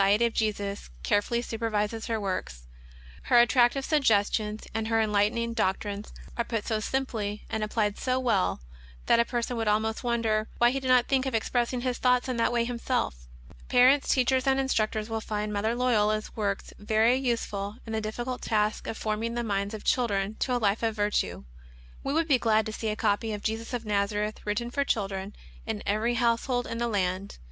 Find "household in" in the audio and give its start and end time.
26.15-26.79